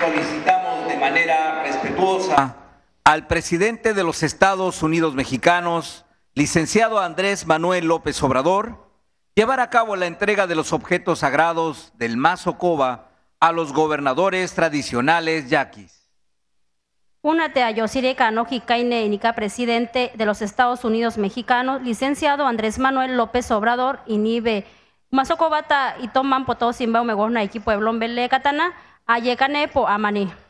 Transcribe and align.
solicitamos 0.00 0.88
de 0.88 0.96
manera 0.96 1.62
respetuosa 1.62 2.56
al 3.04 3.26
presidente 3.26 3.92
de 3.92 4.02
los 4.02 4.22
Estados 4.22 4.82
Unidos 4.82 5.14
mexicanos, 5.14 6.06
licenciado 6.34 7.00
Andrés 7.00 7.46
Manuel 7.46 7.86
López 7.86 8.22
Obrador, 8.22 8.88
llevar 9.34 9.60
a 9.60 9.68
cabo 9.68 9.96
la 9.96 10.06
entrega 10.06 10.46
de 10.46 10.54
los 10.54 10.72
objetos 10.72 11.20
sagrados 11.20 11.92
del 11.96 12.16
Mazo 12.16 12.56
Coba 12.56 13.10
a 13.40 13.52
los 13.52 13.72
gobernadores 13.72 14.54
tradicionales 14.54 15.50
yaquis. 15.50 16.08
Únate 17.22 17.62
a 17.62 17.70
Yosire 17.70 18.16
Kanoji 18.16 18.60
Kaine 18.60 19.04
Inika, 19.04 19.34
presidente 19.34 20.12
de 20.14 20.24
los 20.24 20.40
Estados 20.40 20.84
Unidos 20.84 21.18
mexicanos, 21.18 21.82
licenciado 21.82 22.46
Andrés 22.46 22.78
Manuel 22.78 23.18
López 23.18 23.50
Obrador, 23.50 24.00
Inibe, 24.06 24.64
Masokobata 25.10 25.96
y 26.00 26.08
Toman 26.08 26.46
Potosimba 26.46 27.04
Megorna, 27.04 27.42
equipo 27.42 27.64
Pueblo 27.64 27.92
Bele 27.98 28.28
Katana, 28.30 28.72
Ayekane 29.06 29.66
po 29.72 29.86
Amani. 29.88 30.49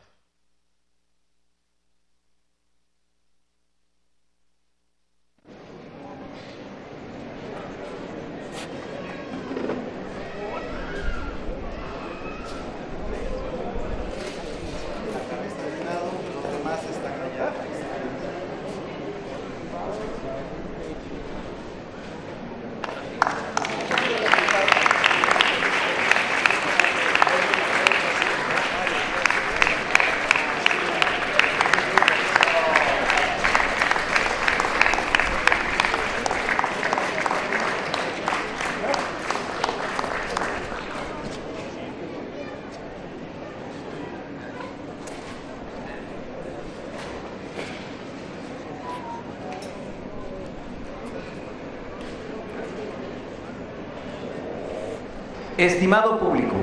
Estimado 55.60 56.18
público, 56.18 56.54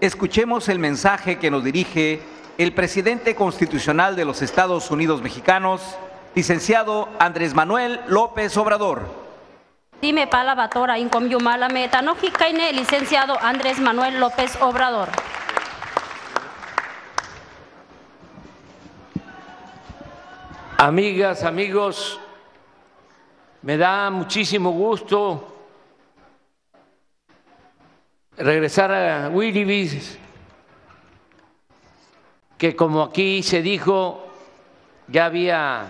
escuchemos 0.00 0.68
el 0.68 0.80
mensaje 0.80 1.38
que 1.38 1.52
nos 1.52 1.62
dirige 1.62 2.20
el 2.58 2.74
presidente 2.74 3.36
constitucional 3.36 4.16
de 4.16 4.24
los 4.24 4.42
Estados 4.42 4.90
Unidos 4.90 5.22
mexicanos, 5.22 5.96
licenciado 6.34 7.08
Andrés 7.20 7.54
Manuel 7.54 8.00
López 8.08 8.56
Obrador. 8.56 9.02
Dime 10.02 10.26
palabra 10.26 10.98
incom 10.98 11.28
yumala 11.28 11.68
meta 11.68 12.02
no 12.02 12.16
licenciado 12.16 13.38
Andrés 13.40 13.78
Manuel 13.78 14.18
López 14.18 14.60
Obrador. 14.62 15.10
Amigas, 20.76 21.44
amigos, 21.44 22.18
me 23.62 23.76
da 23.76 24.10
muchísimo 24.10 24.72
gusto 24.72 25.57
regresar 28.38 28.92
a 28.92 29.28
Willy 29.30 30.00
que 32.56 32.74
como 32.74 33.02
aquí 33.02 33.42
se 33.42 33.62
dijo, 33.62 34.26
ya 35.06 35.26
había 35.26 35.86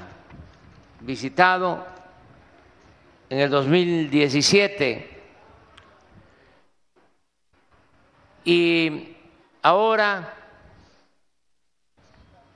visitado 1.01 1.87
en 3.31 3.39
el 3.39 3.51
2017 3.51 5.21
y 8.45 9.17
ahora 9.63 10.35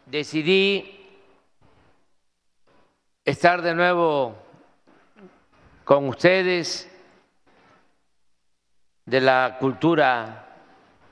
decidí 0.06 1.00
estar 3.24 3.62
de 3.62 3.74
nuevo 3.74 4.36
con 5.84 6.08
ustedes 6.08 6.91
de 9.04 9.20
la 9.20 9.56
cultura 9.58 10.46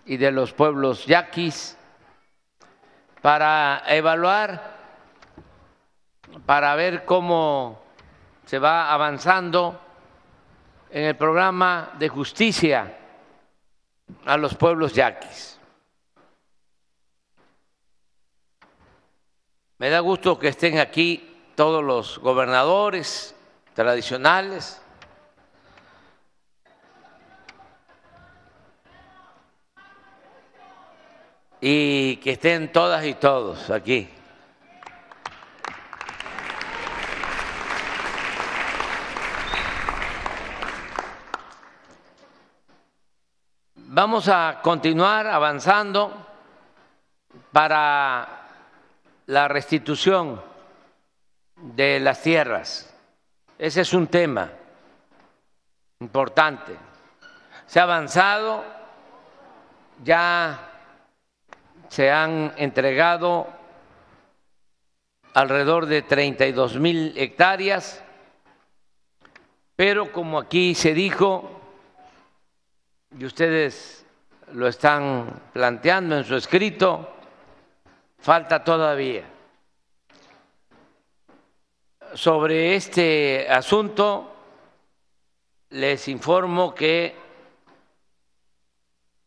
y 0.05 0.17
de 0.17 0.31
los 0.31 0.53
pueblos 0.53 1.07
yaquis 1.07 1.77
para 3.21 3.83
evaluar, 3.87 4.79
para 6.47 6.75
ver 6.75 7.05
cómo 7.05 7.83
se 8.47 8.59
va 8.59 8.93
avanzando 8.93 9.81
en 10.91 11.05
el 11.05 11.17
programa 11.17 11.91
de 11.99 12.09
justicia 12.09 12.97
a 14.25 14.37
los 14.37 14.55
pueblos 14.55 14.93
yaquis. 14.93 15.61
Me 19.79 19.89
da 19.89 20.01
gusto 20.01 20.39
que 20.39 20.49
estén 20.49 20.79
aquí 20.79 21.27
todos 21.55 21.83
los 21.83 22.19
gobernadores 22.19 23.35
tradicionales 23.75 24.83
y 31.61 32.17
que 32.17 32.33
estén 32.33 32.73
todas 32.73 33.05
y 33.05 33.15
todos 33.15 33.71
aquí. 33.71 34.09
Vamos 43.93 44.29
a 44.29 44.61
continuar 44.63 45.27
avanzando 45.27 46.27
para 47.53 48.47
la 49.27 49.49
restitución 49.49 50.41
de 51.57 52.01
las 52.01 52.23
tierras. 52.23 52.95
Ese 53.59 53.83
es 53.83 53.93
un 53.93 54.07
tema 54.07 54.51
importante. 55.99 56.77
Se 57.67 57.81
ha 57.81 57.83
avanzado, 57.83 58.65
ya 60.03 60.70
se 61.91 62.09
han 62.09 62.55
entregado 62.57 63.49
alrededor 65.35 65.87
de 65.87 66.03
32 66.03 66.77
mil 66.77 67.15
hectáreas, 67.17 68.05
pero 69.75 70.13
como 70.13 70.39
aquí 70.39 70.77
se 70.77 70.95
dijo, 70.95 71.61
y 73.19 73.25
ustedes 73.25 74.07
lo 74.53 74.69
están 74.69 75.43
planteando 75.53 76.17
en 76.17 76.25
su 76.25 76.37
escrito, 76.37 77.13
falta 78.21 78.63
todavía. 78.63 79.25
Sobre 82.15 82.77
este 82.77 83.49
asunto 83.51 84.33
les 85.71 86.07
informo 86.07 86.73
que 86.73 87.17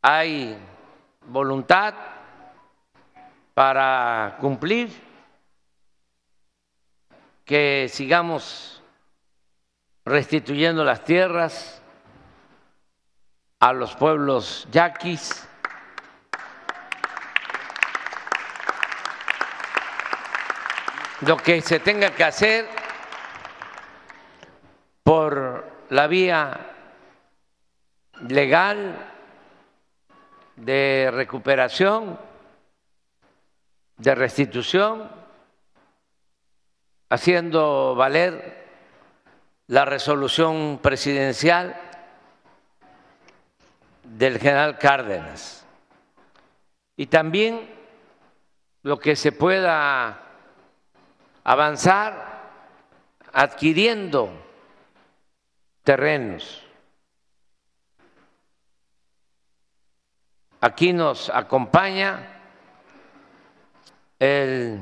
hay 0.01 0.57
voluntad 1.27 2.12
para 3.53 4.37
cumplir, 4.39 4.89
que 7.45 7.87
sigamos 7.91 8.81
restituyendo 10.05 10.83
las 10.83 11.03
tierras 11.03 11.81
a 13.59 13.73
los 13.73 13.95
pueblos 13.95 14.67
yaquis. 14.71 15.47
Lo 21.21 21.37
que 21.37 21.61
se 21.61 21.79
tenga 21.79 22.09
que 22.11 22.23
hacer 22.23 22.67
por 25.03 25.71
la 25.89 26.07
vía 26.07 26.71
legal 28.27 29.09
de 30.55 31.09
recuperación 31.13 32.19
de 33.97 34.15
restitución, 34.15 35.09
haciendo 37.09 37.95
valer 37.95 38.67
la 39.67 39.85
resolución 39.85 40.79
presidencial 40.81 41.79
del 44.03 44.39
general 44.39 44.77
Cárdenas 44.77 45.65
y 46.95 47.07
también 47.07 47.69
lo 48.83 48.99
que 48.99 49.15
se 49.15 49.31
pueda 49.31 50.21
avanzar 51.43 52.33
adquiriendo 53.31 54.29
terrenos. 55.83 56.63
Aquí 60.61 60.93
nos 60.93 61.29
acompaña 61.29 62.32
el 64.19 64.79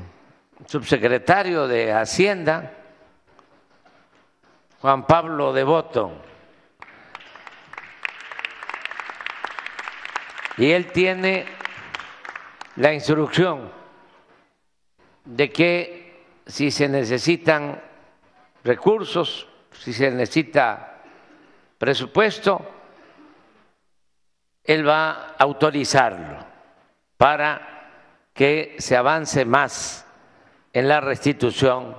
subsecretario 0.66 1.66
de 1.66 1.92
Hacienda, 1.92 2.72
Juan 4.80 5.06
Pablo 5.06 5.52
Devoto. 5.52 6.12
Y 10.58 10.70
él 10.70 10.92
tiene 10.92 11.46
la 12.76 12.92
instrucción 12.92 13.72
de 15.24 15.50
que 15.50 16.24
si 16.46 16.70
se 16.70 16.88
necesitan 16.88 17.80
recursos, 18.64 19.48
si 19.72 19.92
se 19.92 20.10
necesita 20.10 21.00
presupuesto, 21.78 22.60
él 24.64 24.86
va 24.86 25.10
a 25.10 25.36
autorizarlo 25.38 26.38
para 27.16 27.71
que 28.32 28.76
se 28.78 28.96
avance 28.96 29.44
más 29.44 30.06
en 30.72 30.88
la 30.88 31.00
restitución 31.00 31.96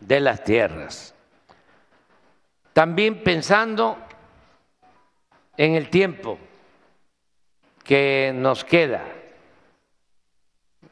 de 0.00 0.20
las 0.20 0.44
tierras. 0.44 1.14
También 2.72 3.22
pensando 3.22 3.98
en 5.56 5.74
el 5.74 5.90
tiempo 5.90 6.38
que 7.84 8.32
nos 8.34 8.64
queda, 8.64 9.04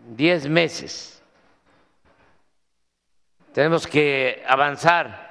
diez 0.08 0.48
meses, 0.48 1.22
tenemos 3.52 3.86
que 3.86 4.44
avanzar. 4.46 5.24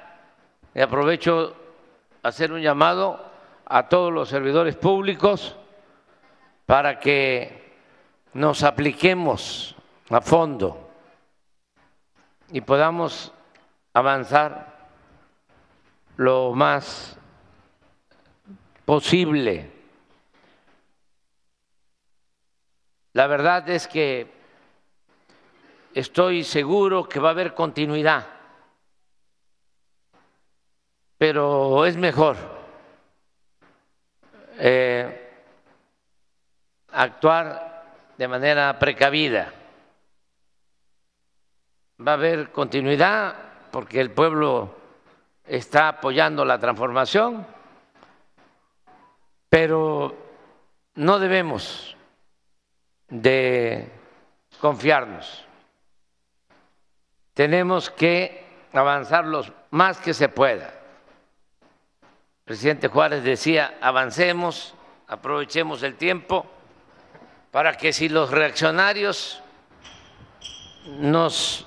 Y 0.74 0.80
aprovecho 0.80 1.56
hacer 2.22 2.52
un 2.52 2.60
llamado 2.60 3.24
a 3.64 3.88
todos 3.88 4.12
los 4.12 4.28
servidores 4.28 4.76
públicos 4.76 5.56
para 6.66 6.98
que 6.98 7.65
nos 8.36 8.62
apliquemos 8.62 9.74
a 10.10 10.20
fondo 10.20 10.90
y 12.50 12.60
podamos 12.60 13.32
avanzar 13.94 14.90
lo 16.18 16.52
más 16.52 17.16
posible. 18.84 19.72
La 23.14 23.26
verdad 23.26 23.66
es 23.70 23.88
que 23.88 24.30
estoy 25.94 26.44
seguro 26.44 27.08
que 27.08 27.18
va 27.18 27.28
a 27.28 27.32
haber 27.32 27.54
continuidad, 27.54 28.26
pero 31.16 31.86
es 31.86 31.96
mejor 31.96 32.36
eh, 34.58 35.32
actuar 36.92 37.75
de 38.16 38.28
manera 38.28 38.78
precavida. 38.78 39.52
Va 42.06 42.12
a 42.12 42.14
haber 42.14 42.50
continuidad 42.50 43.34
porque 43.70 44.00
el 44.00 44.10
pueblo 44.10 44.74
está 45.44 45.88
apoyando 45.88 46.44
la 46.44 46.58
transformación, 46.58 47.46
pero 49.48 50.16
no 50.94 51.18
debemos 51.18 51.96
de 53.08 53.90
confiarnos. 54.60 55.44
Tenemos 57.34 57.90
que 57.90 58.46
avanzar 58.72 59.26
lo 59.26 59.44
más 59.70 59.98
que 59.98 60.14
se 60.14 60.28
pueda. 60.28 60.66
El 60.66 62.44
presidente 62.44 62.88
Juárez 62.88 63.22
decía, 63.22 63.76
avancemos, 63.80 64.74
aprovechemos 65.06 65.82
el 65.82 65.96
tiempo 65.96 66.46
para 67.56 67.72
que 67.72 67.90
si 67.90 68.10
los 68.10 68.30
reaccionarios 68.30 69.42
nos 70.98 71.66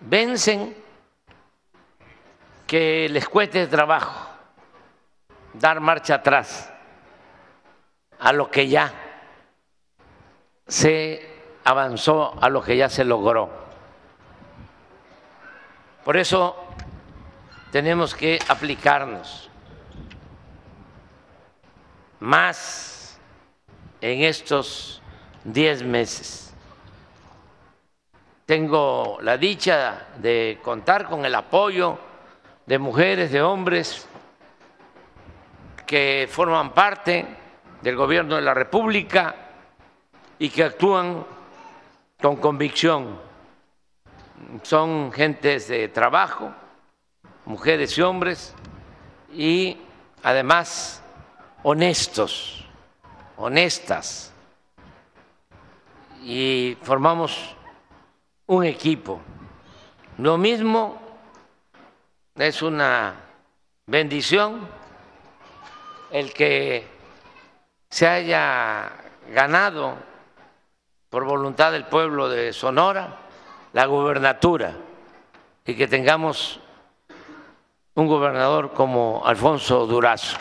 vencen, 0.00 0.74
que 2.66 3.10
les 3.10 3.28
cueste 3.28 3.66
trabajo 3.66 4.30
dar 5.52 5.80
marcha 5.80 6.14
atrás 6.14 6.72
a 8.20 8.32
lo 8.32 8.50
que 8.50 8.68
ya 8.68 8.90
se 10.66 11.28
avanzó, 11.62 12.34
a 12.40 12.48
lo 12.48 12.62
que 12.62 12.78
ya 12.78 12.88
se 12.88 13.04
logró. 13.04 13.50
Por 16.06 16.16
eso 16.16 16.56
tenemos 17.70 18.14
que 18.14 18.38
aplicarnos 18.48 19.50
más 22.18 23.20
en 24.00 24.22
estos 24.22 25.01
diez 25.44 25.82
meses. 25.82 26.52
Tengo 28.46 29.18
la 29.22 29.36
dicha 29.36 30.08
de 30.18 30.58
contar 30.62 31.06
con 31.06 31.24
el 31.24 31.34
apoyo 31.34 31.98
de 32.66 32.78
mujeres, 32.78 33.32
de 33.32 33.42
hombres 33.42 34.06
que 35.86 36.28
forman 36.30 36.72
parte 36.72 37.26
del 37.80 37.96
gobierno 37.96 38.36
de 38.36 38.42
la 38.42 38.54
República 38.54 39.34
y 40.38 40.50
que 40.50 40.64
actúan 40.64 41.24
con 42.20 42.36
convicción. 42.36 43.20
Son 44.62 45.12
gentes 45.12 45.68
de 45.68 45.88
trabajo, 45.88 46.52
mujeres 47.44 47.96
y 47.96 48.02
hombres, 48.02 48.54
y 49.32 49.78
además 50.22 51.02
honestos, 51.62 52.66
honestas, 53.36 54.31
y 56.22 56.76
formamos 56.82 57.56
un 58.46 58.64
equipo. 58.64 59.20
Lo 60.18 60.38
mismo 60.38 61.00
es 62.36 62.62
una 62.62 63.14
bendición 63.86 64.68
el 66.10 66.32
que 66.32 66.86
se 67.90 68.06
haya 68.06 68.92
ganado 69.30 69.96
por 71.10 71.24
voluntad 71.24 71.72
del 71.72 71.84
pueblo 71.84 72.28
de 72.28 72.52
Sonora 72.52 73.18
la 73.72 73.86
gubernatura 73.86 74.76
y 75.66 75.74
que 75.74 75.88
tengamos 75.88 76.60
un 77.94 78.06
gobernador 78.06 78.72
como 78.72 79.22
Alfonso 79.24 79.86
Durazo. 79.86 80.36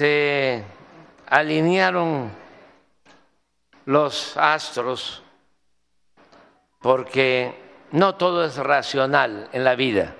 Se 0.00 0.64
alinearon 1.26 2.30
los 3.84 4.34
astros 4.38 5.22
porque 6.78 7.54
no 7.92 8.14
todo 8.14 8.46
es 8.46 8.56
racional 8.56 9.50
en 9.52 9.62
la 9.62 9.74
vida. 9.74 10.14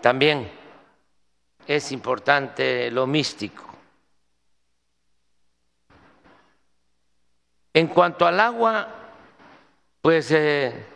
También 0.00 0.48
es 1.66 1.90
importante 1.90 2.92
lo 2.92 3.08
místico. 3.08 3.64
En 7.72 7.88
cuanto 7.88 8.24
al 8.24 8.38
agua, 8.38 8.88
pues 10.00 10.30
eh, 10.30 10.86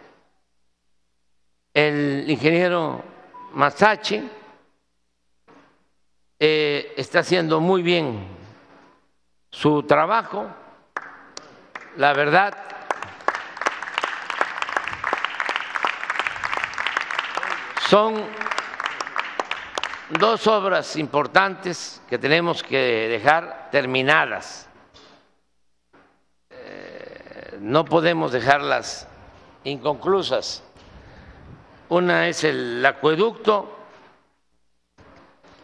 el 1.75 2.25
ingeniero 2.29 3.03
Masachi 3.55 4.38
eh, 6.41 6.95
está 6.97 7.21
haciendo 7.21 7.61
muy 7.61 7.83
bien 7.83 8.29
su 9.51 9.83
trabajo. 9.83 10.47
La 11.97 12.13
verdad, 12.13 12.57
son 17.89 18.23
dos 20.11 20.47
obras 20.47 20.95
importantes 20.97 22.01
que 22.09 22.19
tenemos 22.19 22.63
que 22.63 23.09
dejar 23.09 23.69
terminadas. 23.73 24.69
Eh, 26.51 27.59
no 27.61 27.85
podemos 27.85 28.31
dejarlas 28.31 29.09
inconclusas. 29.65 30.63
Una 31.89 32.29
es 32.29 32.45
el 32.45 32.85
acueducto 32.87 33.78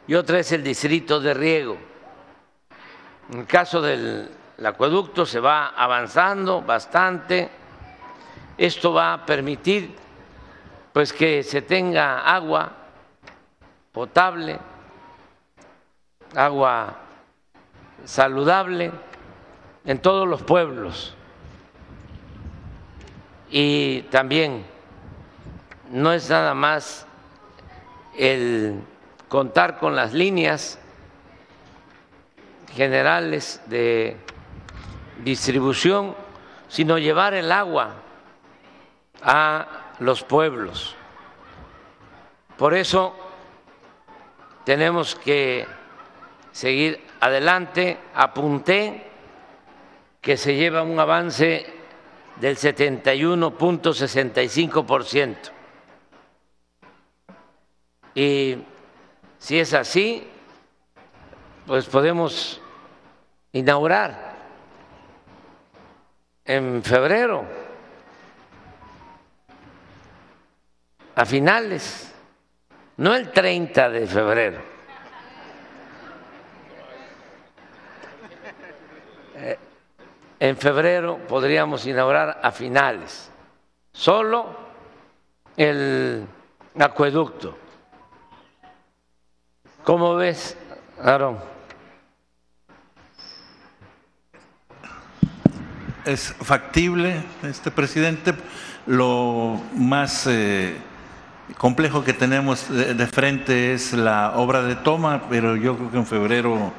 y 0.06 0.14
otra 0.14 0.38
es 0.38 0.52
el 0.52 0.62
distrito 0.62 1.20
de 1.20 1.34
riego. 1.34 1.76
En 3.32 3.40
el 3.40 3.46
caso 3.46 3.80
del 3.80 4.30
acueducto 4.62 5.24
se 5.24 5.40
va 5.40 5.68
avanzando 5.68 6.60
bastante. 6.62 7.50
Esto 8.58 8.92
va 8.92 9.14
a 9.14 9.26
permitir 9.26 9.96
pues 10.92 11.12
que 11.12 11.42
se 11.42 11.62
tenga 11.62 12.20
agua 12.20 12.70
potable, 13.92 14.58
agua 16.36 16.96
saludable 18.04 18.92
en 19.84 19.98
todos 19.98 20.28
los 20.28 20.42
pueblos. 20.42 21.14
Y 23.50 24.02
también 24.02 24.64
no 25.90 26.12
es 26.12 26.28
nada 26.28 26.54
más 26.54 27.06
el 28.16 28.82
contar 29.34 29.78
con 29.80 29.96
las 29.96 30.12
líneas 30.12 30.78
generales 32.72 33.60
de 33.66 34.16
distribución, 35.24 36.14
sino 36.68 36.98
llevar 36.98 37.34
el 37.34 37.50
agua 37.50 37.94
a 39.24 39.66
los 39.98 40.22
pueblos. 40.22 40.94
Por 42.56 42.74
eso 42.74 43.12
tenemos 44.62 45.16
que 45.16 45.66
seguir 46.52 47.04
adelante. 47.18 47.98
Apunté 48.14 49.02
que 50.20 50.36
se 50.36 50.54
lleva 50.54 50.84
un 50.84 51.00
avance 51.00 51.66
del 52.36 52.56
71.65%. 52.56 55.50
Y 58.14 58.58
si 59.44 59.60
es 59.60 59.74
así, 59.74 60.26
pues 61.66 61.84
podemos 61.84 62.62
inaugurar 63.52 64.32
en 66.46 66.82
febrero, 66.82 67.44
a 71.14 71.26
finales, 71.26 72.10
no 72.96 73.14
el 73.14 73.32
30 73.32 73.90
de 73.90 74.06
febrero. 74.06 74.60
Eh, 79.36 79.58
en 80.40 80.56
febrero 80.56 81.18
podríamos 81.28 81.84
inaugurar 81.86 82.40
a 82.42 82.50
finales, 82.50 83.30
solo 83.92 84.56
el 85.54 86.26
acueducto. 86.78 87.63
¿Cómo 89.84 90.14
ves, 90.14 90.56
Aarón? 91.02 91.38
Es 96.06 96.34
factible, 96.40 97.22
este 97.42 97.70
presidente. 97.70 98.34
Lo 98.86 99.60
más 99.74 100.26
eh, 100.26 100.74
complejo 101.58 102.02
que 102.02 102.14
tenemos 102.14 102.70
de, 102.70 102.94
de 102.94 103.06
frente 103.06 103.74
es 103.74 103.92
la 103.92 104.32
obra 104.36 104.62
de 104.62 104.74
toma, 104.76 105.24
pero 105.28 105.54
yo 105.54 105.76
creo 105.76 105.90
que 105.90 105.98
en 105.98 106.06
febrero 106.06 106.72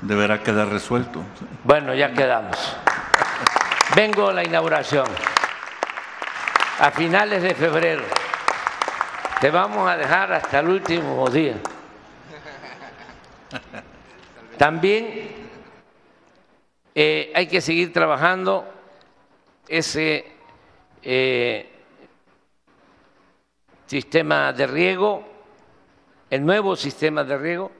deberá 0.00 0.42
quedar 0.42 0.68
resuelto. 0.68 1.22
Bueno, 1.62 1.94
ya 1.94 2.12
quedamos. 2.12 2.76
Vengo 3.94 4.30
a 4.30 4.32
la 4.32 4.44
inauguración 4.44 5.06
a 6.80 6.90
finales 6.90 7.44
de 7.44 7.54
febrero. 7.54 8.02
Te 9.40 9.50
vamos 9.50 9.88
a 9.88 9.96
dejar 9.96 10.32
hasta 10.32 10.58
el 10.58 10.68
último 10.68 11.30
día. 11.30 11.60
También 14.56 15.30
eh, 16.94 17.32
hay 17.34 17.46
que 17.48 17.60
seguir 17.60 17.92
trabajando 17.92 18.64
ese 19.66 20.24
eh, 21.02 21.68
sistema 23.86 24.52
de 24.52 24.66
riego, 24.68 25.24
el 26.30 26.46
nuevo 26.46 26.76
sistema 26.76 27.24
de 27.24 27.36
riego, 27.36 27.72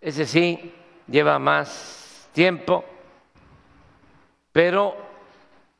ese 0.00 0.24
sí 0.24 0.72
lleva 1.08 1.40
más 1.40 2.28
tiempo, 2.32 2.84
pero 4.52 4.96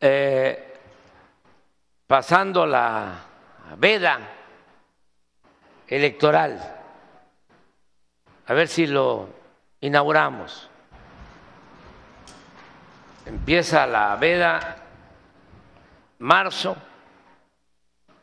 eh, 0.00 0.75
pasando 2.06 2.66
la 2.66 3.26
veda 3.78 4.18
electoral, 5.87 6.80
a 8.46 8.54
ver 8.54 8.66
si 8.66 8.88
lo 8.88 9.41
inauguramos. 9.82 10.68
Empieza 13.26 13.86
la 13.86 14.16
veda 14.16 14.76
marzo 16.20 16.76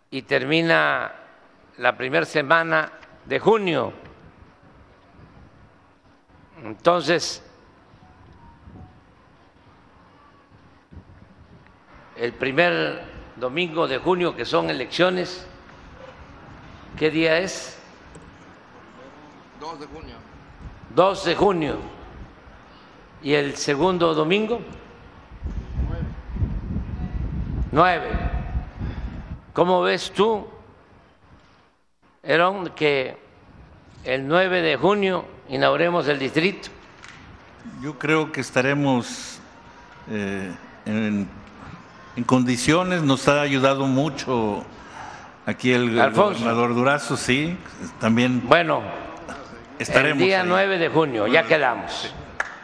y 0.10 0.24
termina 0.24 1.12
la 1.78 1.96
primera 1.96 2.26
semana 2.26 2.92
de 3.26 3.40
junio. 3.40 3.94
Entonces, 6.64 7.44
el 12.16 12.34
primer 12.34 13.04
domingo 13.36 13.88
de 13.88 13.98
junio, 13.98 14.36
que 14.36 14.46
son 14.46 14.70
elecciones, 14.70 15.46
¿qué 16.98 17.10
día 17.10 17.38
es? 17.38 17.78
2 19.60 19.80
de 19.80 19.86
junio. 19.88 20.29
2 20.96 21.26
de 21.26 21.36
junio. 21.36 21.76
¿Y 23.22 23.34
el 23.34 23.56
segundo 23.56 24.14
domingo? 24.14 24.62
9. 27.72 28.08
¿Cómo 29.54 29.82
ves 29.82 30.12
tú, 30.12 30.48
Herón, 32.24 32.72
que 32.76 33.18
el 34.04 34.28
9 34.28 34.62
de 34.62 34.78
junio 34.78 35.26
inauguremos 35.50 36.08
el 36.08 36.18
distrito? 36.18 36.70
Yo 37.82 38.00
creo 38.00 38.32
que 38.32 38.42
estaremos 38.42 39.40
eh, 40.10 40.52
en, 40.86 41.28
en 42.16 42.24
condiciones, 42.24 43.04
nos 43.04 43.28
ha 43.28 43.42
ayudado 43.42 43.86
mucho 43.86 44.64
aquí 45.46 45.72
el 45.72 46.00
Alfonso. 46.00 46.40
gobernador 46.40 46.76
Durazo, 46.76 47.18
sí, 47.18 47.58
también 48.00 48.42
Bueno, 48.48 48.82
estaremos 49.80 50.22
el 50.22 50.28
día 50.28 50.42
ahí. 50.42 50.48
9 50.48 50.78
de 50.78 50.90
junio, 50.90 51.28
ya 51.28 51.44
quedamos. 51.44 52.14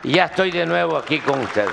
Y 0.03 0.13
ya 0.13 0.25
estoy 0.25 0.51
de 0.51 0.65
nuevo 0.65 0.97
aquí 0.97 1.19
con 1.19 1.39
ustedes. 1.39 1.71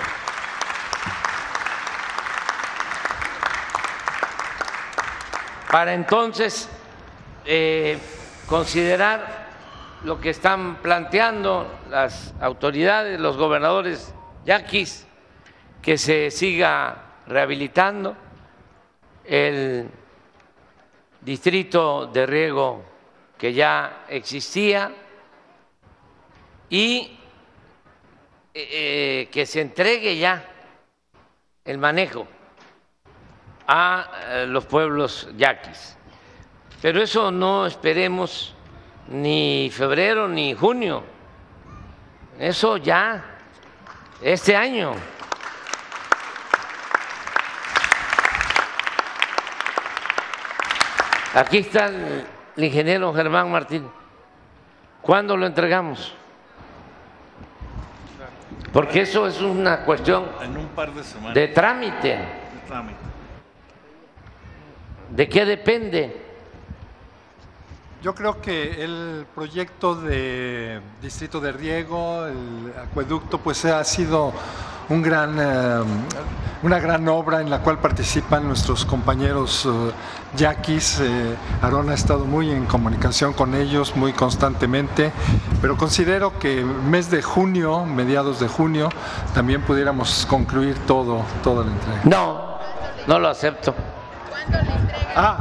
Para 5.71 5.95
entonces 5.95 6.69
eh, 7.45 7.99
considerar 8.47 9.43
lo 10.05 10.21
que 10.21 10.31
están 10.31 10.77
planteando 10.77 11.67
las 11.89 12.35
autoridades, 12.41 13.19
los 13.19 13.37
gobernadores 13.37 14.15
yaquis, 14.45 15.07
que 15.81 15.97
se 15.99 16.31
siga 16.31 16.97
rehabilitando 17.27 18.17
el 19.25 19.89
distrito 21.21 22.07
de 22.07 22.27
riego 22.27 22.85
que 23.39 23.53
ya 23.53 24.05
existía 24.09 24.93
y 26.73 27.19
eh, 28.55 29.29
que 29.31 29.45
se 29.45 29.61
entregue 29.61 30.17
ya 30.17 30.43
el 31.67 31.77
manejo 31.77 32.27
a 33.69 34.11
eh, 34.31 34.47
los 34.49 34.65
pueblos 34.65 35.29
yaquis. 35.37 35.99
Pero 36.81 37.03
eso 37.03 37.31
no 37.31 37.67
esperemos 37.67 38.55
ni 39.09 39.71
febrero 39.71 40.27
ni 40.29 40.55
junio, 40.55 41.05
eso 42.39 42.79
ya, 42.79 43.23
este 44.23 44.57
año. 44.57 44.95
Aquí 51.35 51.59
está 51.59 51.89
el 52.57 52.65
ingeniero 52.65 53.13
Germán 53.13 53.53
Martín. 53.53 53.91
¿Cuándo 55.03 55.37
lo 55.37 55.45
entregamos? 55.45 56.15
Porque 58.73 59.03
eso 59.03 59.27
es 59.27 59.41
una 59.41 59.85
cuestión 59.85 60.25
en 60.43 60.57
un 60.57 60.69
par 60.69 60.93
de 60.95 61.05
semanas. 61.05 61.35
de 61.35 61.49
trámite. 61.49 62.09
de 62.09 62.67
trámite. 62.67 62.99
¿De 65.11 65.29
qué 65.29 65.45
depende? 65.45 66.23
Yo 68.03 68.15
creo 68.15 68.41
que 68.41 68.83
el 68.83 69.27
proyecto 69.35 69.95
de 69.95 70.81
distrito 71.01 71.39
de 71.39 71.53
riego, 71.53 72.27
el 72.27 72.73
acueducto, 72.77 73.39
pues 73.39 73.65
ha 73.67 73.85
sido 73.85 74.33
un 74.89 75.03
gran, 75.03 75.37
eh, 75.39 75.83
una 76.63 76.79
gran 76.79 77.09
obra 77.09 77.41
en 77.41 77.51
la 77.51 77.61
cual 77.61 77.79
participan 77.79 78.47
nuestros 78.47 78.85
compañeros 78.85 79.67
eh, 79.67 79.91
yaquis. 80.37 81.01
Eh, 81.01 81.37
Aarón 81.63 81.91
ha 81.91 81.95
estado 81.95 82.25
muy 82.25 82.51
en 82.51 82.67
comunicación 82.67 83.33
con 83.33 83.55
ellos, 83.55 83.97
muy 83.97 84.13
constantemente, 84.13 85.13
pero 85.61 85.77
considero 85.77 86.39
que 86.39 86.65
mes 86.65 87.11
de 87.11 87.23
junio, 87.23 87.85
mediados 87.85 88.41
de 88.41 88.49
junio, 88.49 88.89
también 89.35 89.63
pudiéramos 89.63 90.27
concluir 90.29 90.77
todo, 90.87 91.23
toda 91.43 91.65
la 91.65 91.73
entrega. 91.73 92.01
No, 92.05 92.59
no 93.07 93.19
lo 93.19 93.29
acepto. 93.29 93.75
Ah, 95.15 95.39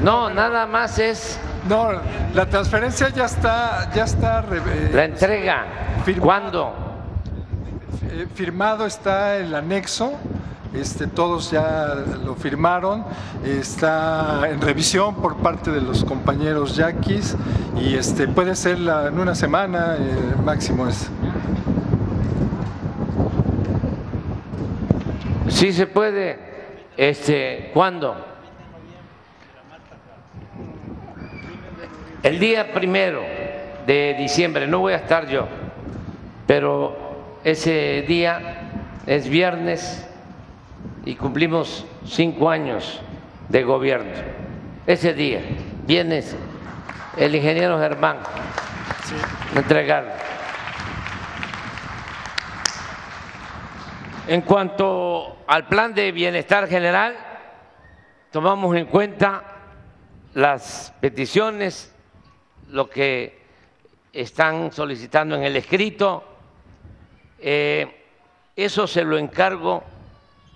No, 0.00 0.30
nada 0.30 0.64
más 0.66 0.98
es 1.00 1.40
no, 1.68 1.90
la 2.34 2.46
transferencia 2.46 3.08
ya 3.10 3.26
está, 3.26 3.90
ya 3.92 4.04
está 4.04 4.44
eh, 4.50 4.90
la 4.92 5.04
entrega. 5.04 5.66
¿Cuándo? 6.20 6.87
Eh, 8.10 8.26
firmado 8.34 8.86
está 8.86 9.36
el 9.36 9.54
anexo 9.54 10.12
este, 10.74 11.06
todos 11.06 11.50
ya 11.50 11.94
lo 12.24 12.34
firmaron, 12.34 13.04
está 13.44 14.48
en 14.50 14.60
revisión 14.60 15.14
por 15.16 15.38
parte 15.38 15.70
de 15.70 15.80
los 15.80 16.04
compañeros 16.04 16.76
yaquis 16.76 17.36
y 17.80 17.94
este, 17.94 18.28
puede 18.28 18.54
ser 18.54 18.76
en 18.76 19.18
una 19.18 19.34
semana 19.34 19.96
eh, 19.98 20.42
máximo 20.44 20.86
es. 20.86 21.08
Sí 25.48 25.72
se 25.72 25.86
puede. 25.86 26.38
Este, 26.98 27.70
¿Cuándo? 27.72 28.16
El 32.22 32.38
día 32.38 32.72
primero 32.74 33.22
de 33.86 34.16
diciembre, 34.18 34.66
no 34.66 34.80
voy 34.80 34.92
a 34.92 34.96
estar 34.96 35.26
yo, 35.28 35.46
pero 36.46 37.07
ese 37.44 38.04
día 38.06 38.70
es 39.06 39.28
viernes 39.28 40.06
y 41.04 41.14
cumplimos 41.14 41.86
cinco 42.04 42.50
años 42.50 43.00
de 43.48 43.62
gobierno. 43.64 44.12
Ese 44.86 45.14
día, 45.14 45.40
viernes, 45.86 46.36
el 47.16 47.34
ingeniero 47.34 47.78
Germán. 47.78 48.18
En 54.26 54.42
cuanto 54.42 55.38
al 55.46 55.66
plan 55.68 55.94
de 55.94 56.12
bienestar 56.12 56.68
general, 56.68 57.16
tomamos 58.30 58.76
en 58.76 58.86
cuenta 58.86 59.42
las 60.34 60.92
peticiones, 61.00 61.94
lo 62.68 62.90
que 62.90 63.40
están 64.12 64.70
solicitando 64.72 65.36
en 65.36 65.44
el 65.44 65.56
escrito. 65.56 66.27
Eh, 67.38 68.04
eso 68.56 68.86
se 68.86 69.04
lo 69.04 69.18
encargo 69.18 69.84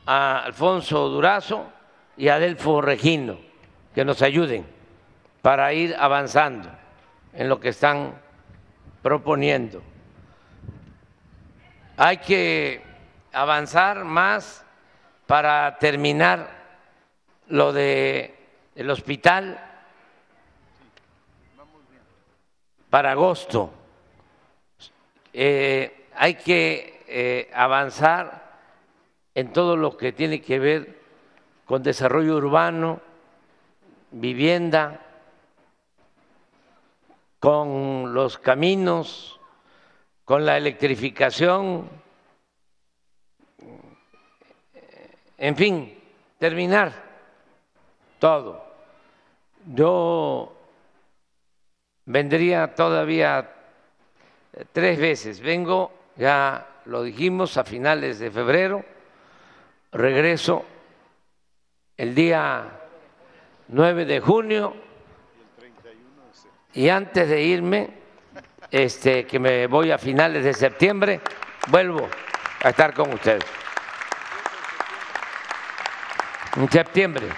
a 0.07 0.41
Alfonso 0.45 1.09
Durazo 1.09 1.71
y 2.17 2.29
a 2.29 2.35
Adelfo 2.35 2.81
Regino, 2.81 3.39
que 3.95 4.05
nos 4.05 4.23
ayuden 4.23 4.67
para 5.41 5.73
ir 5.73 5.95
avanzando 5.99 6.69
en 7.33 7.49
lo 7.49 7.61
que 7.61 7.69
están 7.69 8.15
proponiendo. 9.03 9.83
Hay 11.97 12.19
que 12.19 12.83
avanzar 13.33 14.05
más 14.05 14.65
para 15.27 15.79
terminar 15.79 16.51
lo 17.49 17.73
de 17.73 18.35
el 18.75 18.91
hospital 18.91 19.61
para 22.91 23.13
agosto. 23.13 23.73
Eh, 25.33 26.02
hay 26.17 26.35
que 26.35 27.05
eh, 27.09 27.51
avanzar 27.55 28.43
en 29.35 29.53
todo 29.53 29.77
lo 29.77 29.97
que 29.97 30.13
tiene 30.13 30.41
que 30.41 30.59
ver 30.59 31.01
con 31.65 31.83
desarrollo 31.83 32.37
urbano, 32.37 33.01
vivienda, 34.11 35.01
con 37.39 38.15
los 38.15 38.39
caminos, 38.39 39.41
con 40.25 40.47
la 40.47 40.57
electrificación, 40.57 41.89
en 45.39 45.57
fin, 45.57 45.99
terminar 46.39 46.93
todo. 48.21 48.65
Yo 49.67 50.55
vendría 52.05 52.75
todavía 52.77 53.51
tres 54.73 55.01
veces. 55.01 55.41
Vengo, 55.41 55.93
ya 56.17 56.67
lo 56.87 57.03
dijimos, 57.03 57.57
a 57.57 57.65
finales 57.65 58.19
de 58.19 58.31
febrero, 58.31 58.85
regreso 59.93 60.65
el 61.97 62.15
día 62.15 62.81
9 63.69 64.05
de 64.05 64.21
junio 64.21 64.75
y 66.75 66.89
antes 66.89 67.29
de 67.29 67.43
irme, 67.43 67.91
este, 68.71 69.27
que 69.27 69.39
me 69.39 69.67
voy 69.67 69.91
a 69.91 69.99
finales 69.99 70.45
de 70.45 70.55
septiembre, 70.55 71.21
vuelvo 71.69 72.09
a 72.63 72.71
estar 72.71 72.95
con 72.95 73.13
ustedes. 73.13 73.45
En 76.57 76.71
septiembre. 76.71 77.29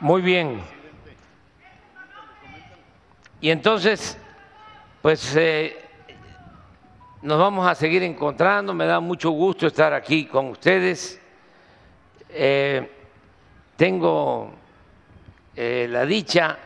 Muy 0.00 0.22
bien. 0.22 0.62
Y 3.40 3.50
entonces, 3.50 4.18
pues 5.02 5.36
eh, 5.36 5.85
nos 7.22 7.38
vamos 7.38 7.66
a 7.66 7.74
seguir 7.74 8.02
encontrando. 8.02 8.74
Me 8.74 8.86
da 8.86 9.00
mucho 9.00 9.30
gusto 9.30 9.66
estar 9.66 9.92
aquí 9.92 10.26
con 10.26 10.46
ustedes. 10.46 11.20
Eh, 12.28 12.90
tengo 13.76 14.52
eh, 15.54 15.86
la 15.90 16.04
dicha 16.04 16.58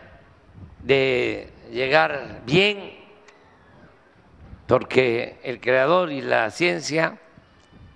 de 0.83 1.53
llegar 1.71 2.43
bien, 2.45 2.93
porque 4.67 5.39
el 5.43 5.61
creador 5.61 6.11
y 6.11 6.21
la 6.21 6.51
ciencia 6.51 7.19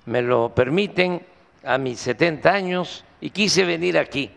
me 0.06 0.22
lo 0.22 0.54
permiten 0.54 1.24
a 1.64 1.78
mis 1.78 1.98
70 2.00 2.52
años 2.52 3.04
y 3.20 3.30
quise 3.30 3.64
venir 3.64 3.98
aquí 3.98 4.30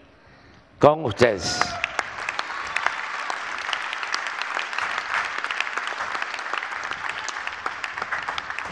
con 0.80 1.03
ustedes. 1.06 1.60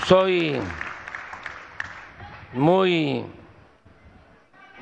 Soy 0.06 0.62
muy 2.54 3.26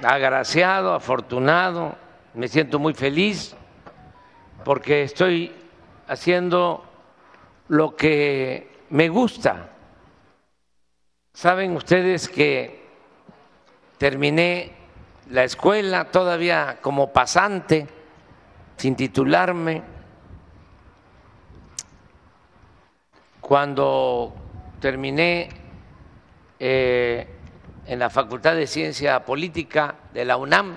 agraciado, 0.03 0.93
afortunado, 0.93 1.95
me 2.33 2.49
siento 2.49 2.77
muy 2.77 2.93
feliz 2.93 3.55
porque 4.65 5.03
estoy 5.03 5.55
haciendo 6.09 6.83
lo 7.69 7.95
que 7.95 8.85
me 8.89 9.07
gusta. 9.07 9.69
Saben 11.33 11.77
ustedes 11.77 12.27
que 12.27 12.85
terminé 13.97 14.73
la 15.29 15.45
escuela 15.45 16.11
todavía 16.11 16.79
como 16.81 17.13
pasante, 17.13 17.87
sin 18.75 18.97
titularme. 18.97 19.83
Cuando 23.39 24.42
terminé 24.83 25.47
eh, 26.59 27.25
en 27.85 27.99
la 27.99 28.09
Facultad 28.09 28.53
de 28.53 28.67
Ciencia 28.67 29.23
Política 29.23 29.95
de 30.13 30.25
la 30.25 30.35
UNAM, 30.35 30.75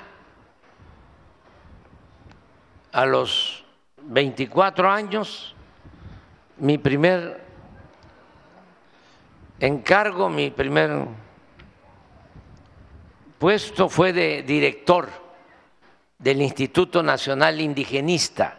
a 2.92 3.05
los 3.05 3.64
24 4.03 4.88
años, 4.88 5.57
mi 6.59 6.79
primer 6.79 7.45
encargo, 9.59 10.29
mi 10.29 10.53
primer 10.53 11.09
puesto 13.40 13.88
fue 13.88 14.12
de 14.12 14.45
director 14.45 15.09
del 16.16 16.42
Instituto 16.42 17.03
Nacional 17.03 17.61
Indigenista 17.61 18.57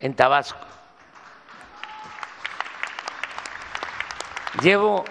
en 0.00 0.14
Tabasco. 0.14 0.81
Llevo 4.60 5.04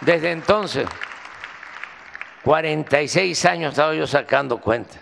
desde 0.00 0.30
entonces 0.30 0.86
46 2.44 3.44
años 3.46 3.72
estaba 3.72 3.94
yo 3.94 4.06
sacando 4.06 4.58
cuenta, 4.58 4.98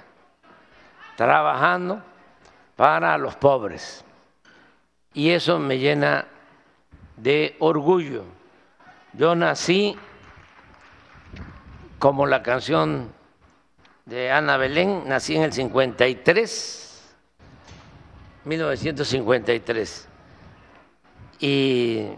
trabajando 1.16 2.02
para 2.76 3.18
los 3.18 3.34
pobres. 3.36 4.04
Y 5.12 5.30
eso 5.30 5.58
me 5.58 5.78
llena 5.78 6.26
de 7.16 7.56
orgullo. 7.58 8.24
Yo 9.12 9.34
nací 9.34 9.98
como 11.98 12.26
la 12.26 12.42
canción 12.42 13.12
de 14.06 14.30
Ana 14.30 14.56
Belén, 14.56 15.02
nací 15.06 15.36
en 15.36 15.42
el 15.42 15.52
53, 15.52 17.14
1953. 18.44 20.08
Y 21.40 22.08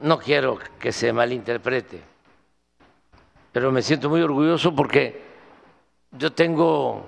no 0.00 0.18
quiero 0.18 0.58
que 0.78 0.92
se 0.92 1.12
malinterprete, 1.12 2.00
pero 3.52 3.70
me 3.70 3.82
siento 3.82 4.08
muy 4.08 4.22
orgulloso 4.22 4.74
porque 4.74 5.22
yo 6.12 6.32
tengo 6.32 7.06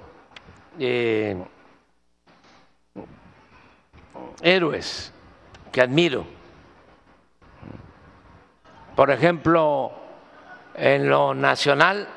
eh, 0.78 1.36
héroes 4.42 5.12
que 5.70 5.80
admiro. 5.80 6.24
Por 8.94 9.10
ejemplo, 9.10 9.92
en 10.74 11.08
lo 11.08 11.34
nacional, 11.34 12.08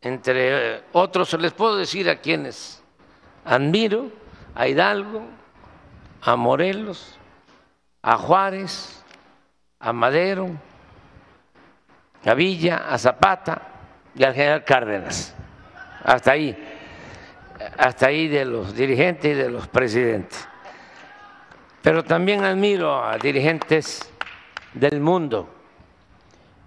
entre 0.00 0.82
otros, 0.92 1.32
les 1.34 1.52
puedo 1.52 1.76
decir 1.76 2.10
a 2.10 2.20
quienes 2.20 2.82
admiro, 3.44 4.10
a 4.54 4.66
Hidalgo, 4.66 5.22
a 6.22 6.34
Morelos, 6.34 7.16
a 8.02 8.16
Juárez, 8.16 8.97
a 9.80 9.92
Madero, 9.92 10.48
a 12.24 12.34
Villa, 12.34 12.88
a 12.88 12.98
Zapata 12.98 13.62
y 14.14 14.24
al 14.24 14.34
general 14.34 14.64
Cárdenas. 14.64 15.34
Hasta 16.04 16.32
ahí, 16.32 16.56
hasta 17.76 18.06
ahí 18.06 18.28
de 18.28 18.44
los 18.44 18.74
dirigentes 18.74 19.32
y 19.32 19.34
de 19.34 19.50
los 19.50 19.68
presidentes. 19.68 20.48
Pero 21.82 22.02
también 22.04 22.44
admiro 22.44 23.02
a 23.04 23.16
dirigentes 23.18 24.10
del 24.74 25.00
mundo. 25.00 25.48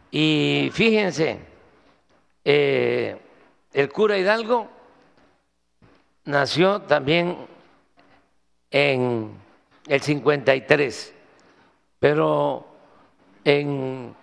Y 0.09 0.69
fíjense, 0.73 1.39
eh, 2.43 3.17
el 3.73 3.89
cura 3.89 4.17
Hidalgo 4.17 4.69
nació 6.25 6.81
también 6.81 7.37
en 8.69 9.31
el 9.87 10.01
53, 10.01 11.13
pero 11.99 12.70
en 13.43 14.15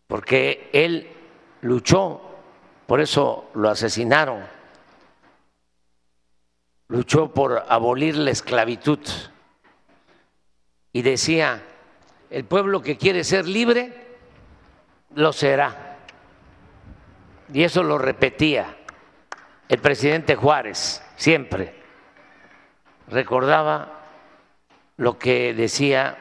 porque 0.06 0.70
él 0.72 1.08
luchó, 1.62 2.20
por 2.86 3.00
eso 3.00 3.50
lo 3.54 3.68
asesinaron, 3.68 4.44
luchó 6.88 7.32
por 7.32 7.64
abolir 7.68 8.16
la 8.16 8.30
esclavitud 8.30 9.00
y 10.92 11.02
decía, 11.02 11.62
el 12.30 12.44
pueblo 12.44 12.82
que 12.82 12.96
quiere 12.96 13.24
ser 13.24 13.46
libre, 13.46 13.92
lo 15.14 15.32
será. 15.32 15.87
Y 17.52 17.62
eso 17.62 17.82
lo 17.82 17.98
repetía 17.98 18.76
el 19.68 19.80
presidente 19.80 20.34
Juárez 20.34 21.02
siempre. 21.16 21.74
Recordaba 23.08 24.00
lo 24.96 25.18
que 25.18 25.54
decía 25.54 26.18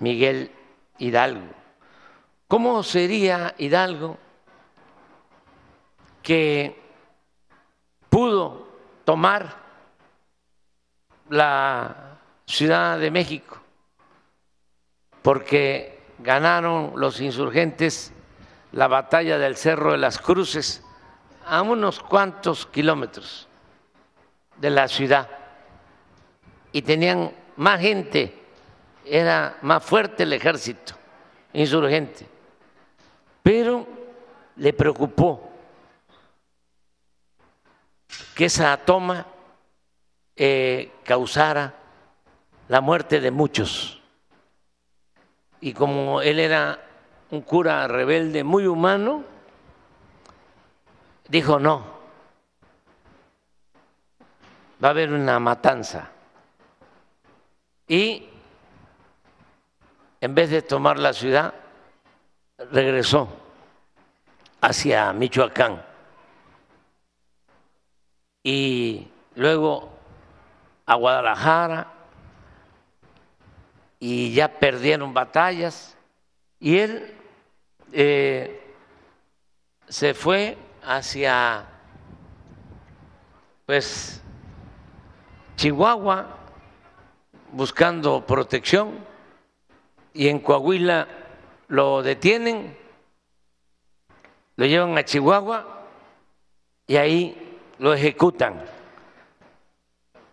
Miguel 0.00 0.52
Hidalgo. 0.98 1.54
¿Cómo 2.46 2.82
sería 2.82 3.54
Hidalgo 3.58 4.16
que 6.22 6.80
pudo 8.08 8.68
tomar 9.04 9.56
la 11.28 12.18
Ciudad 12.46 12.98
de 12.98 13.10
México? 13.10 13.58
Porque 15.22 16.00
ganaron 16.18 16.92
los 16.96 17.20
insurgentes 17.20 18.12
la 18.72 18.88
batalla 18.88 19.38
del 19.38 19.56
Cerro 19.56 19.92
de 19.92 19.98
las 19.98 20.18
Cruces 20.18 20.82
a 21.46 21.62
unos 21.62 22.00
cuantos 22.00 22.66
kilómetros 22.66 23.48
de 24.56 24.70
la 24.70 24.88
ciudad 24.88 25.28
y 26.72 26.82
tenían 26.82 27.32
más 27.56 27.80
gente, 27.80 28.34
era 29.04 29.56
más 29.62 29.82
fuerte 29.82 30.24
el 30.24 30.32
ejército 30.32 30.94
insurgente 31.52 32.38
pero 33.48 33.86
le 34.56 34.74
preocupó 34.74 35.50
que 38.34 38.44
esa 38.44 38.76
toma 38.76 39.26
eh, 40.36 40.92
causara 41.02 41.74
la 42.68 42.82
muerte 42.82 43.22
de 43.22 43.30
muchos. 43.30 44.02
Y 45.62 45.72
como 45.72 46.20
él 46.20 46.40
era 46.40 46.87
un 47.30 47.42
cura 47.42 47.86
rebelde 47.86 48.42
muy 48.44 48.66
humano, 48.66 49.24
dijo 51.28 51.58
no, 51.58 51.84
va 54.82 54.88
a 54.88 54.90
haber 54.90 55.12
una 55.12 55.38
matanza. 55.38 56.10
Y 57.86 58.28
en 60.20 60.34
vez 60.34 60.50
de 60.50 60.62
tomar 60.62 60.98
la 60.98 61.12
ciudad, 61.12 61.54
regresó 62.70 63.28
hacia 64.60 65.12
Michoacán 65.12 65.82
y 68.42 69.08
luego 69.34 69.90
a 70.86 70.94
Guadalajara 70.94 71.92
y 74.00 74.32
ya 74.32 74.48
perdieron 74.48 75.14
batallas 75.14 75.96
y 76.60 76.78
él 76.78 77.17
eh, 77.92 78.74
se 79.88 80.14
fue 80.14 80.56
hacia 80.82 81.64
pues 83.66 84.22
Chihuahua 85.56 86.26
buscando 87.52 88.24
protección 88.24 88.98
y 90.14 90.28
en 90.28 90.40
Coahuila 90.40 91.06
lo 91.68 92.02
detienen, 92.02 92.76
lo 94.56 94.66
llevan 94.66 94.96
a 94.96 95.04
Chihuahua 95.04 95.86
y 96.86 96.96
ahí 96.96 97.58
lo 97.78 97.92
ejecutan. 97.92 98.64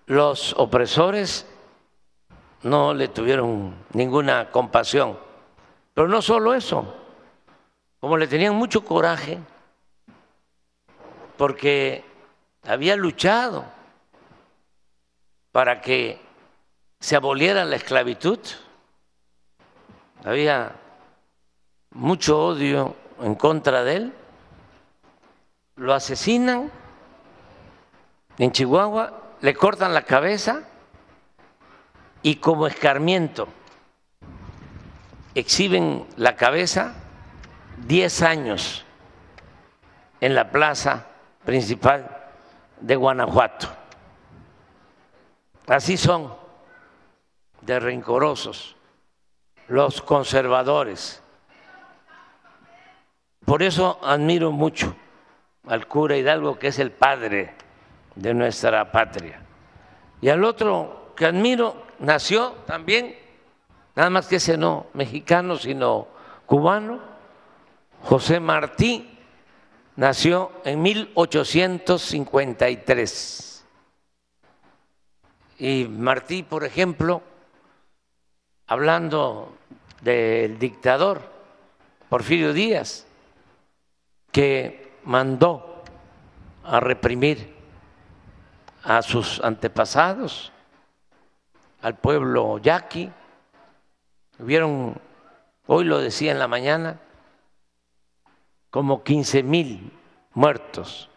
Los 0.08 0.54
opresores 0.58 1.46
no 2.64 2.94
le 2.94 3.08
tuvieron 3.10 3.76
ninguna 3.94 4.50
compasión. 4.50 5.18
Pero 5.94 6.08
no 6.08 6.22
solo 6.22 6.54
eso, 6.54 7.05
como 8.06 8.18
le 8.18 8.28
tenían 8.28 8.54
mucho 8.54 8.86
coraje, 8.86 9.40
porque 11.40 12.06
había 12.62 12.96
luchado 12.96 13.66
para 15.52 15.82
que 15.82 16.22
se 17.00 17.16
aboliera 17.16 17.66
la 17.66 17.78
esclavitud, 17.78 18.38
había 20.24 20.76
mucho 21.96 22.46
odio 22.46 22.96
en 23.24 23.34
contra 23.34 23.84
de 23.84 23.96
él, 23.96 24.14
lo 25.76 25.92
asesinan 25.92 26.72
en 28.38 28.52
Chihuahua, 28.52 29.20
le 29.42 29.56
cortan 29.56 29.96
la 29.96 30.04
cabeza 30.04 30.62
y 32.22 32.36
como 32.36 32.68
escarmiento 32.68 33.48
exhiben 35.34 36.06
la 36.18 36.36
cabeza 36.36 37.02
10 37.78 38.22
años 38.24 38.86
en 40.22 40.36
la 40.36 40.50
plaza 40.50 41.06
principal 41.44 42.10
de 42.80 42.96
Guanajuato. 42.96 43.68
Así 45.68 45.98
son 45.98 46.34
de 47.62 47.80
rencorosos 47.80 48.76
los 49.68 50.02
conservadores 50.02 51.22
por 53.46 53.62
eso 53.62 54.00
admiro 54.04 54.52
mucho 54.52 54.96
al 55.68 55.88
cura 55.88 56.18
Hidalgo, 56.18 56.58
que 56.58 56.68
es 56.68 56.80
el 56.80 56.92
padre 56.92 57.54
de 58.16 58.34
nuestra 58.34 58.92
patria. 58.92 59.40
Y 60.20 60.30
al 60.30 60.44
otro 60.44 61.14
que 61.16 61.28
admiro, 61.28 61.84
nació 62.00 62.54
también, 62.66 63.16
nada 63.96 64.10
más 64.10 64.28
que 64.28 64.38
ese 64.38 64.58
no 64.58 64.88
mexicano, 64.94 65.58
sino 65.58 66.08
cubano, 66.48 67.00
José 68.06 68.40
Martí, 68.40 69.20
nació 69.96 70.52
en 70.64 70.84
1853. 70.84 73.66
Y 75.58 75.86
Martí, 75.86 76.44
por 76.44 76.64
ejemplo, 76.64 77.24
hablando 78.68 79.58
del 80.02 80.60
dictador 80.60 81.20
Porfirio 82.08 82.54
Díaz, 82.54 83.08
que 84.32 85.00
mandó 85.04 85.82
a 86.64 86.80
reprimir 86.80 87.56
a 88.84 89.02
sus 89.02 89.44
antepasados, 89.44 90.52
al 91.82 91.96
pueblo 91.96 92.60
yaqui. 92.60 93.10
Hubieron, 94.38 94.96
hoy 95.66 95.86
lo 95.86 95.98
decía 95.98 96.32
en 96.32 96.38
la 96.38 96.48
mañana, 96.48 97.00
como 98.76 99.04
15 99.04 99.42
mil 99.42 99.90
muertos 100.34 101.10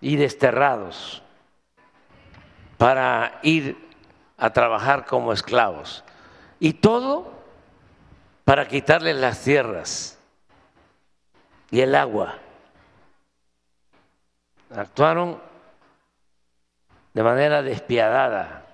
y 0.00 0.16
desterrados 0.16 1.22
para 2.76 3.38
ir 3.44 3.78
a 4.36 4.50
trabajar 4.50 5.06
como 5.06 5.32
esclavos. 5.32 6.02
Y 6.58 6.72
todo 6.72 7.30
para 8.44 8.66
quitarles 8.66 9.14
las 9.14 9.44
tierras 9.44 10.18
y 11.70 11.82
el 11.82 11.94
agua. 11.94 12.38
Actuaron 14.74 15.40
de 17.14 17.22
manera 17.22 17.62
despiadada 17.62 18.66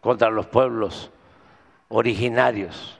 contra 0.00 0.28
los 0.28 0.46
pueblos 0.46 1.12
originarios. 1.88 2.98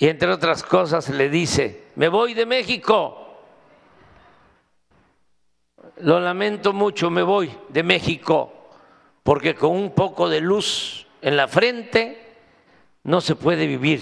y 0.00 0.08
entre 0.08 0.32
otras 0.32 0.62
cosas 0.62 1.10
le 1.10 1.28
dice, 1.28 1.88
me 1.96 2.08
voy 2.08 2.32
de 2.32 2.46
México. 2.46 3.36
Lo 5.98 6.18
lamento 6.18 6.72
mucho, 6.72 7.10
me 7.10 7.22
voy 7.22 7.54
de 7.68 7.82
México, 7.82 8.70
porque 9.22 9.54
con 9.54 9.72
un 9.72 9.94
poco 9.94 10.30
de 10.30 10.40
luz 10.40 11.06
en 11.20 11.36
la 11.36 11.48
frente 11.48 12.34
no 13.04 13.20
se 13.20 13.34
puede 13.34 13.66
vivir 13.66 14.00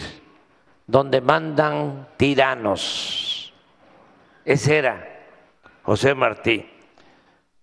donde 0.86 1.20
mandan 1.20 2.10
tiranos. 2.16 3.52
Ese 4.44 4.76
era 4.76 5.26
José 5.82 6.14
Martí. 6.14 6.64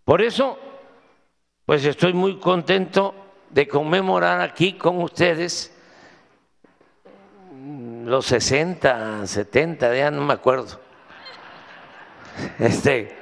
Por 0.03 0.21
eso, 0.21 0.59
pues 1.65 1.85
estoy 1.85 2.11
muy 2.11 2.37
contento 2.39 3.15
de 3.49 3.65
conmemorar 3.65 4.41
aquí 4.41 4.73
con 4.73 5.01
ustedes 5.01 5.74
los 7.65 8.27
60, 8.27 9.25
70, 9.25 9.95
ya 9.95 10.11
no 10.11 10.21
me 10.21 10.33
acuerdo. 10.33 10.79
Este, 12.59 13.17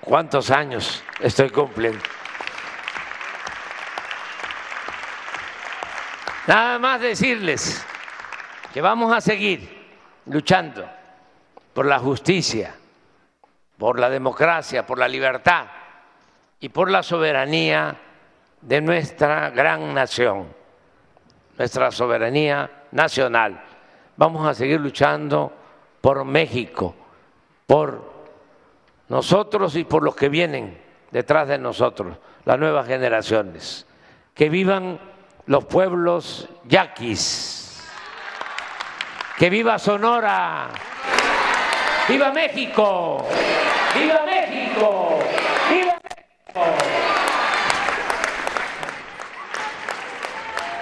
¿cuántos 0.00 0.50
años 0.50 1.04
estoy 1.20 1.50
cumpliendo? 1.50 2.02
Nada 6.48 6.78
más 6.78 7.00
decirles 7.00 7.84
que 8.72 8.80
vamos 8.80 9.12
a 9.12 9.20
seguir 9.20 9.86
luchando 10.26 10.88
por 11.72 11.86
la 11.86 11.98
justicia, 11.98 12.74
por 13.78 14.00
la 14.00 14.10
democracia, 14.10 14.84
por 14.86 14.98
la 14.98 15.06
libertad 15.06 15.66
y 16.58 16.68
por 16.70 16.90
la 16.90 17.02
soberanía 17.02 17.96
de 18.60 18.80
nuestra 18.80 19.50
gran 19.50 19.94
nación, 19.94 20.48
nuestra 21.56 21.92
soberanía 21.92 22.70
nacional. 22.90 23.75
Vamos 24.16 24.46
a 24.46 24.54
seguir 24.54 24.80
luchando 24.80 25.52
por 26.00 26.24
México, 26.24 26.94
por 27.66 28.02
nosotros 29.08 29.76
y 29.76 29.84
por 29.84 30.02
los 30.02 30.16
que 30.16 30.28
vienen 30.28 30.80
detrás 31.10 31.48
de 31.48 31.58
nosotros, 31.58 32.16
las 32.44 32.58
nuevas 32.58 32.86
generaciones. 32.86 33.86
Que 34.34 34.48
vivan 34.48 34.98
los 35.46 35.64
pueblos 35.64 36.48
yaquis. 36.64 37.86
Que 39.38 39.50
viva 39.50 39.78
Sonora. 39.78 40.68
¡Viva 42.08 42.32
México! 42.32 43.26
¡Viva 43.94 44.20
México! 44.24 45.18
¡Viva 45.68 45.98
México! 46.54 47.05